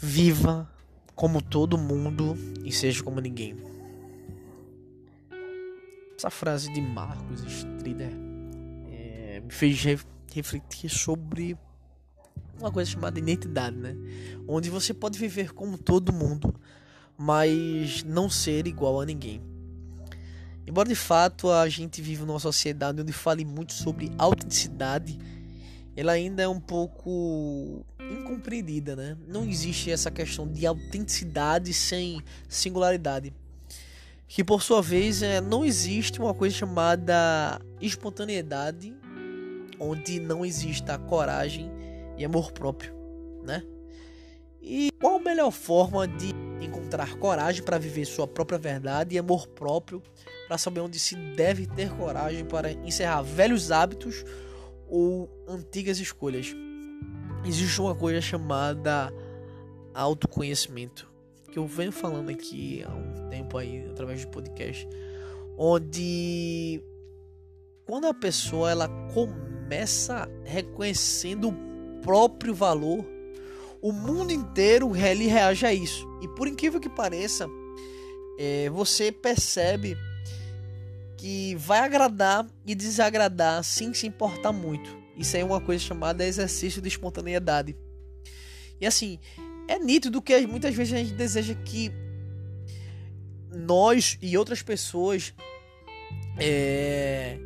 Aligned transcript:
Viva 0.00 0.70
como 1.14 1.42
todo 1.42 1.76
mundo 1.76 2.36
e 2.64 2.70
seja 2.70 3.02
como 3.02 3.20
ninguém. 3.20 3.56
Essa 6.16 6.30
frase 6.30 6.72
de 6.72 6.80
Marcos 6.80 7.40
Strider 7.42 8.12
é, 8.92 9.40
me 9.44 9.50
fez 9.50 9.82
refletir 10.32 10.88
sobre 10.88 11.58
uma 12.60 12.70
coisa 12.70 12.88
chamada 12.88 13.18
identidade, 13.18 13.76
né? 13.76 13.96
Onde 14.46 14.70
você 14.70 14.94
pode 14.94 15.18
viver 15.18 15.52
como 15.52 15.76
todo 15.76 16.12
mundo, 16.12 16.54
mas 17.16 18.04
não 18.04 18.30
ser 18.30 18.68
igual 18.68 19.00
a 19.00 19.04
ninguém. 19.04 19.40
Embora 20.64 20.88
de 20.88 20.94
fato 20.94 21.50
a 21.50 21.68
gente 21.68 22.00
vive 22.00 22.24
numa 22.24 22.38
sociedade 22.38 23.00
onde 23.00 23.12
fale 23.12 23.44
muito 23.44 23.72
sobre 23.72 24.12
autenticidade, 24.16 25.18
ela 25.96 26.12
ainda 26.12 26.42
é 26.42 26.48
um 26.48 26.60
pouco 26.60 27.84
incompreendida, 28.10 28.96
né? 28.96 29.16
Não 29.26 29.44
existe 29.44 29.90
essa 29.90 30.10
questão 30.10 30.46
de 30.46 30.66
autenticidade 30.66 31.72
sem 31.72 32.22
singularidade. 32.48 33.32
Que 34.26 34.44
por 34.44 34.62
sua 34.62 34.82
vez 34.82 35.22
é, 35.22 35.40
não 35.40 35.64
existe 35.64 36.20
uma 36.20 36.34
coisa 36.34 36.54
chamada 36.54 37.60
espontaneidade, 37.80 38.94
onde 39.80 40.20
não 40.20 40.44
exista 40.44 40.98
coragem 40.98 41.70
e 42.16 42.24
amor 42.24 42.52
próprio, 42.52 42.94
né? 43.42 43.62
E 44.60 44.90
qual 45.00 45.16
a 45.16 45.20
melhor 45.20 45.50
forma 45.50 46.06
de 46.06 46.34
encontrar 46.60 47.14
coragem 47.16 47.62
para 47.62 47.78
viver 47.78 48.04
sua 48.04 48.26
própria 48.26 48.58
verdade 48.58 49.14
e 49.14 49.18
amor 49.18 49.46
próprio 49.46 50.02
para 50.46 50.58
saber 50.58 50.80
onde 50.80 50.98
se 50.98 51.14
deve 51.14 51.66
ter 51.66 51.90
coragem 51.90 52.44
para 52.44 52.72
encerrar 52.72 53.22
velhos 53.22 53.70
hábitos 53.70 54.24
ou 54.88 55.30
antigas 55.48 56.00
escolhas? 56.00 56.54
Existe 57.44 57.80
uma 57.80 57.94
coisa 57.94 58.20
chamada 58.20 59.12
autoconhecimento, 59.94 61.08
que 61.50 61.58
eu 61.58 61.66
venho 61.66 61.92
falando 61.92 62.30
aqui 62.30 62.84
há 62.86 62.94
um 62.94 63.28
tempo 63.30 63.56
aí 63.56 63.86
através 63.90 64.24
do 64.24 64.30
podcast, 64.30 64.88
onde 65.56 66.82
quando 67.86 68.06
a 68.06 68.14
pessoa 68.14 68.70
ela 68.70 68.88
começa 69.12 70.28
reconhecendo 70.44 71.48
o 71.48 72.00
próprio 72.02 72.54
valor, 72.54 73.04
o 73.80 73.92
mundo 73.92 74.32
inteiro 74.32 74.94
ele 74.96 75.26
reage 75.26 75.64
a 75.64 75.72
isso. 75.72 76.06
E 76.20 76.28
por 76.28 76.46
incrível 76.46 76.80
que 76.80 76.88
pareça, 76.88 77.48
é, 78.38 78.68
você 78.70 79.10
percebe 79.10 79.96
que 81.16 81.54
vai 81.56 81.80
agradar 81.80 82.46
e 82.64 82.74
desagradar 82.74 83.64
sem 83.64 83.92
se 83.92 84.06
importar 84.06 84.52
muito. 84.52 84.96
Isso 85.18 85.36
aí 85.36 85.42
é 85.42 85.44
uma 85.44 85.60
coisa 85.60 85.82
chamada 85.82 86.24
exercício 86.24 86.80
de 86.80 86.88
espontaneidade. 86.88 87.76
E 88.80 88.86
assim, 88.86 89.18
é 89.66 89.78
nítido 89.78 90.22
que 90.22 90.46
muitas 90.46 90.74
vezes 90.74 90.94
a 90.94 90.98
gente 90.98 91.12
deseja 91.14 91.54
que 91.54 91.92
nós 93.52 94.16
e 94.22 94.38
outras 94.38 94.62
pessoas 94.62 95.34
é, 96.38 97.38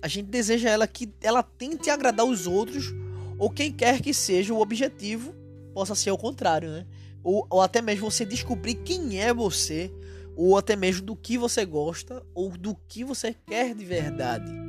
a 0.00 0.08
gente 0.08 0.26
deseja 0.26 0.70
ela 0.70 0.86
que 0.86 1.12
ela 1.20 1.42
tente 1.42 1.90
agradar 1.90 2.24
os 2.24 2.46
outros 2.46 2.94
ou 3.38 3.50
quem 3.50 3.70
quer 3.72 4.00
que 4.00 4.14
seja 4.14 4.54
o 4.54 4.60
objetivo 4.60 5.34
possa 5.74 5.94
ser 5.94 6.10
o 6.10 6.18
contrário, 6.18 6.70
né? 6.70 6.86
Ou, 7.22 7.46
ou 7.50 7.60
até 7.60 7.82
mesmo 7.82 8.10
você 8.10 8.24
descobrir 8.24 8.76
quem 8.76 9.20
é 9.20 9.32
você 9.32 9.92
ou 10.34 10.56
até 10.56 10.74
mesmo 10.74 11.04
do 11.04 11.14
que 11.14 11.36
você 11.36 11.66
gosta 11.66 12.24
ou 12.34 12.50
do 12.56 12.74
que 12.88 13.04
você 13.04 13.34
quer 13.46 13.74
de 13.74 13.84
verdade. 13.84 14.59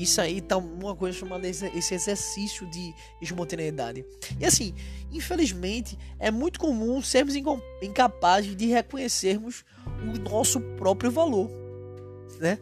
Isso 0.00 0.20
aí 0.20 0.40
tá 0.40 0.56
uma 0.56 0.94
coisa 0.94 1.18
chamada 1.18 1.48
esse 1.48 1.92
exercício 1.92 2.64
de 2.70 2.94
espontaneidade. 3.20 4.04
E 4.38 4.46
assim, 4.46 4.72
infelizmente, 5.12 5.98
é 6.20 6.30
muito 6.30 6.60
comum 6.60 7.02
sermos 7.02 7.34
incapazes 7.82 8.54
de 8.54 8.66
reconhecermos 8.66 9.64
o 10.02 10.30
nosso 10.30 10.60
próprio 10.76 11.10
valor, 11.10 11.50
né? 12.38 12.60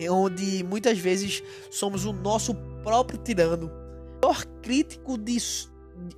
É 0.00 0.10
onde 0.10 0.64
muitas 0.64 0.98
vezes 0.98 1.42
somos 1.70 2.06
o 2.06 2.14
nosso 2.14 2.54
próprio 2.82 3.18
tirano, 3.18 3.66
o 3.66 4.26
maior 4.26 4.42
crítico 4.62 5.18
de 5.18 5.36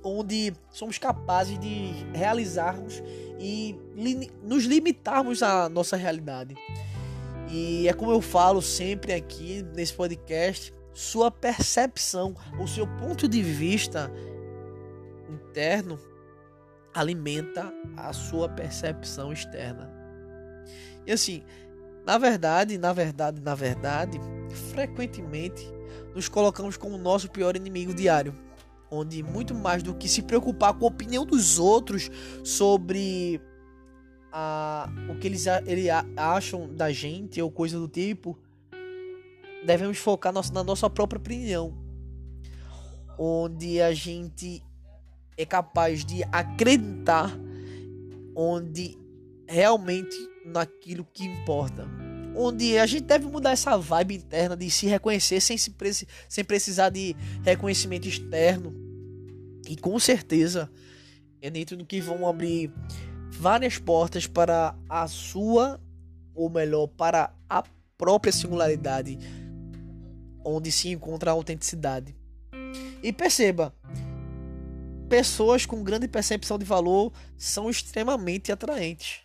onde 0.01 0.53
somos 0.71 0.97
capazes 0.97 1.59
de 1.59 1.91
realizarmos 2.13 3.03
e 3.37 3.75
nos 4.43 4.63
limitarmos 4.63 5.43
à 5.43 5.67
nossa 5.67 5.97
realidade. 5.97 6.55
E 7.51 7.85
é 7.89 7.93
como 7.93 8.11
eu 8.13 8.21
falo 8.21 8.61
sempre 8.61 9.11
aqui 9.11 9.61
nesse 9.75 9.93
podcast, 9.93 10.73
sua 10.93 11.29
percepção, 11.29 12.33
o 12.57 12.65
seu 12.65 12.87
ponto 12.87 13.27
de 13.27 13.43
vista 13.43 14.09
interno 15.29 15.99
alimenta 16.93 17.73
a 17.97 18.13
sua 18.13 18.47
percepção 18.47 19.33
externa. 19.33 19.91
E 21.05 21.11
assim, 21.11 21.43
na 22.05 22.17
verdade, 22.17 22.77
na 22.77 22.93
verdade, 22.93 23.41
na 23.41 23.53
verdade, 23.53 24.17
frequentemente 24.71 25.69
nos 26.15 26.29
colocamos 26.29 26.77
como 26.77 26.97
nosso 26.97 27.29
pior 27.29 27.57
inimigo 27.57 27.93
diário, 27.93 28.33
onde 28.89 29.21
muito 29.21 29.53
mais 29.53 29.83
do 29.83 29.93
que 29.93 30.07
se 30.07 30.21
preocupar 30.21 30.73
com 30.73 30.85
a 30.85 30.89
opinião 30.89 31.25
dos 31.25 31.59
outros 31.59 32.09
sobre 32.45 33.41
a, 34.31 34.89
o 35.09 35.15
que 35.19 35.27
eles, 35.27 35.45
eles 35.65 35.87
acham 36.15 36.73
da 36.73 36.91
gente 36.91 37.41
ou 37.41 37.51
coisa 37.51 37.77
do 37.77 37.87
tipo, 37.87 38.37
devemos 39.65 39.97
focar 39.97 40.33
na 40.33 40.63
nossa 40.63 40.89
própria 40.89 41.19
opinião, 41.19 41.77
onde 43.17 43.81
a 43.81 43.93
gente 43.93 44.63
é 45.37 45.45
capaz 45.45 46.05
de 46.05 46.23
acreditar 46.31 47.31
onde 48.35 48.97
realmente 49.47 50.15
naquilo 50.45 51.05
que 51.13 51.25
importa. 51.25 51.87
Onde 52.33 52.77
a 52.77 52.85
gente 52.85 53.03
deve 53.03 53.25
mudar 53.25 53.51
essa 53.51 53.77
vibe 53.77 54.15
interna 54.15 54.55
de 54.55 54.69
se 54.71 54.87
reconhecer 54.87 55.41
sem, 55.41 55.57
se, 55.57 55.75
sem 56.29 56.43
precisar 56.45 56.89
de 56.89 57.13
reconhecimento 57.43 58.07
externo. 58.07 58.73
E 59.67 59.75
com 59.75 59.99
certeza 59.99 60.71
é 61.41 61.49
dentro 61.49 61.75
do 61.75 61.85
que 61.85 61.99
vão 61.99 62.25
abrir 62.25 62.71
várias 63.41 63.79
portas 63.79 64.27
para 64.27 64.75
a 64.87 65.07
sua, 65.07 65.81
ou 66.35 66.47
melhor, 66.47 66.85
para 66.85 67.33
a 67.49 67.63
própria 67.97 68.31
singularidade, 68.31 69.17
onde 70.45 70.71
se 70.71 70.89
encontra 70.89 71.31
a 71.31 71.33
autenticidade. 71.33 72.15
E 73.01 73.11
perceba, 73.11 73.73
pessoas 75.09 75.65
com 75.65 75.83
grande 75.83 76.07
percepção 76.07 76.59
de 76.59 76.65
valor 76.65 77.11
são 77.35 77.67
extremamente 77.67 78.51
atraentes. 78.51 79.21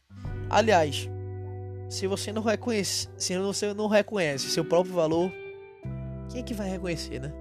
Aliás, 0.48 1.10
se 1.91 2.06
você 2.06 2.33
não 2.33 2.41
reconhece, 2.41 3.10
se 3.19 3.37
você 3.37 3.75
não 3.75 3.87
reconhece 3.87 4.48
seu 4.48 4.65
próprio 4.65 4.94
valor, 4.94 5.31
quem 6.31 6.41
é 6.41 6.43
que 6.43 6.54
vai 6.54 6.71
reconhecer, 6.71 7.21
né? 7.21 7.34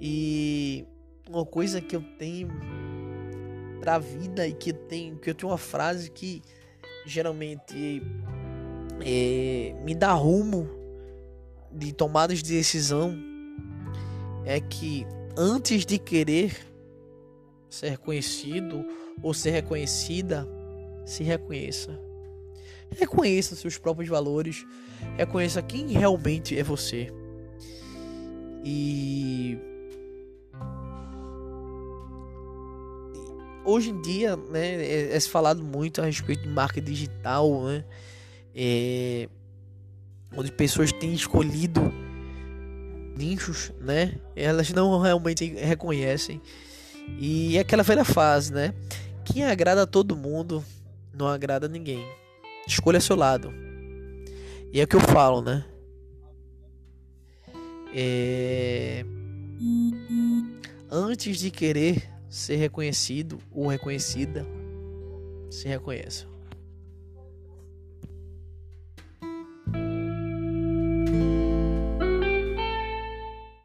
E 0.00 0.86
uma 1.28 1.44
coisa 1.44 1.82
que 1.82 1.94
eu 1.94 2.02
tenho 2.18 2.48
pra 3.84 3.98
vida 3.98 4.48
e 4.48 4.54
que 4.54 4.72
tem 4.72 5.14
que 5.14 5.28
eu 5.28 5.34
tenho 5.34 5.52
uma 5.52 5.58
frase 5.58 6.10
que 6.10 6.40
geralmente 7.04 8.02
é, 9.04 9.76
me 9.84 9.94
dá 9.94 10.10
rumo 10.14 10.66
de 11.70 11.92
tomadas 11.92 12.42
de 12.42 12.54
decisão 12.54 13.14
é 14.46 14.58
que 14.58 15.06
antes 15.36 15.84
de 15.84 15.98
querer 15.98 16.56
ser 17.68 17.90
reconhecido 17.90 18.86
ou 19.22 19.34
ser 19.34 19.50
reconhecida, 19.50 20.48
se 21.04 21.22
reconheça. 21.22 22.00
Reconheça 22.96 23.54
seus 23.54 23.76
próprios 23.76 24.08
valores, 24.08 24.64
reconheça 25.18 25.60
quem 25.60 25.88
realmente 25.88 26.58
é 26.58 26.62
você. 26.62 27.12
E 28.64 29.58
hoje 33.64 33.90
em 33.90 34.00
dia, 34.00 34.36
né, 34.36 34.84
é, 34.84 35.16
é 35.16 35.20
falado 35.20 35.62
muito 35.62 36.00
a 36.00 36.04
respeito 36.04 36.42
de 36.42 36.48
marca 36.48 36.80
digital, 36.80 37.64
né? 37.64 37.84
É, 38.54 39.28
onde 40.36 40.52
pessoas 40.52 40.92
têm 40.92 41.12
escolhido 41.12 41.80
nichos, 43.16 43.72
né? 43.80 44.14
Elas 44.36 44.70
não 44.70 45.00
realmente 45.00 45.44
reconhecem. 45.54 46.40
E 47.18 47.56
é 47.56 47.60
aquela 47.60 47.82
velha 47.82 48.04
fase, 48.04 48.52
né? 48.52 48.74
Quem 49.24 49.44
agrada 49.44 49.82
a 49.82 49.86
todo 49.86 50.16
mundo 50.16 50.64
não 51.12 51.26
agrada 51.28 51.66
a 51.66 51.68
ninguém. 51.68 52.04
Escolha 52.66 53.00
seu 53.00 53.16
lado. 53.16 53.52
E 54.72 54.80
é 54.80 54.84
o 54.84 54.88
que 54.88 54.96
eu 54.96 55.00
falo, 55.00 55.40
né? 55.40 55.64
É... 57.94 59.04
Antes 60.90 61.38
de 61.38 61.50
querer 61.50 62.13
ser 62.34 62.56
reconhecido 62.56 63.38
ou 63.52 63.68
reconhecida, 63.68 64.44
se 65.48 65.68
reconheça. 65.68 66.26